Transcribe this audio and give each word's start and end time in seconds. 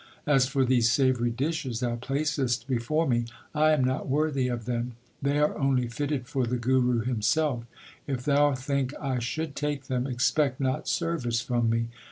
As 0.25 0.47
for 0.47 0.65
these 0.65 0.91
savoury 0.91 1.29
dishes 1.29 1.79
thou 1.79 1.95
placest 1.95 2.65
before 2.67 3.07
me, 3.07 3.25
I 3.53 3.69
am 3.73 3.83
not 3.83 4.07
worthy 4.09 4.47
of 4.47 4.65
them. 4.65 4.93
They 5.21 5.37
are 5.37 5.55
only 5.55 5.89
fitted 5.89 6.25
for 6.27 6.47
the 6.47 6.57
Guru 6.57 7.01
himself. 7.01 7.65
If 8.07 8.25
thou 8.25 8.55
think 8.55 8.95
I 8.99 9.19
should 9.19 9.55
take 9.55 9.83
them, 9.83 10.07
expect 10.07 10.59
not 10.59 10.87
service 10.87 11.39
from 11.41 11.69
me. 11.69 11.89